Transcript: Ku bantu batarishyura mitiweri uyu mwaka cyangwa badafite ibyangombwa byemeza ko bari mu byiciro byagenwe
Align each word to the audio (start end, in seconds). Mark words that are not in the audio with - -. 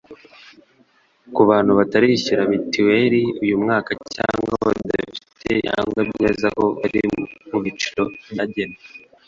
Ku 1.33 1.41
bantu 1.49 1.71
batarishyura 1.79 2.41
mitiweri 2.51 3.21
uyu 3.43 3.55
mwaka 3.63 3.91
cyangwa 4.15 4.53
badafite 4.67 5.45
ibyangombwa 5.53 6.01
byemeza 6.17 6.47
ko 6.57 6.65
bari 6.81 6.99
mu 7.49 7.57
byiciro 7.61 8.03
byagenwe 8.31 8.79